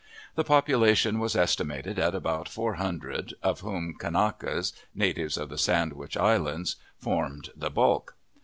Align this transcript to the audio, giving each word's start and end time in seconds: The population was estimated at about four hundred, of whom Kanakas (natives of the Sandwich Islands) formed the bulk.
The 0.33 0.43
population 0.43 1.19
was 1.19 1.35
estimated 1.35 1.99
at 1.99 2.15
about 2.15 2.49
four 2.49 2.73
hundred, 2.77 3.35
of 3.43 3.59
whom 3.59 3.93
Kanakas 3.99 4.73
(natives 4.95 5.37
of 5.37 5.49
the 5.49 5.59
Sandwich 5.59 6.17
Islands) 6.17 6.77
formed 6.97 7.49
the 7.55 7.69
bulk. 7.69 8.15